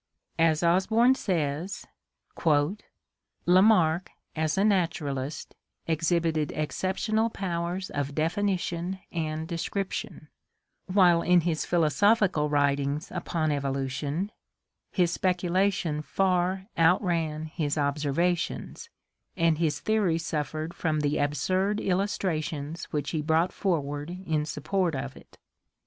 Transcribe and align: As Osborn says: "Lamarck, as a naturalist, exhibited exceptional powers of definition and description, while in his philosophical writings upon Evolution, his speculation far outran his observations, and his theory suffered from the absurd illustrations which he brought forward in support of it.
As 0.39 0.63
Osborn 0.63 1.13
says: 1.13 1.85
"Lamarck, 3.45 4.09
as 4.35 4.57
a 4.57 4.63
naturalist, 4.63 5.53
exhibited 5.85 6.51
exceptional 6.53 7.29
powers 7.29 7.91
of 7.91 8.15
definition 8.15 8.97
and 9.11 9.47
description, 9.47 10.29
while 10.87 11.21
in 11.21 11.41
his 11.41 11.67
philosophical 11.67 12.49
writings 12.49 13.11
upon 13.11 13.51
Evolution, 13.51 14.31
his 14.91 15.11
speculation 15.11 16.01
far 16.01 16.65
outran 16.79 17.45
his 17.45 17.77
observations, 17.77 18.89
and 19.37 19.59
his 19.59 19.79
theory 19.81 20.17
suffered 20.17 20.73
from 20.73 21.01
the 21.01 21.19
absurd 21.19 21.79
illustrations 21.79 22.85
which 22.85 23.11
he 23.11 23.21
brought 23.21 23.53
forward 23.53 24.09
in 24.25 24.47
support 24.47 24.95
of 24.95 25.15
it. 25.15 25.37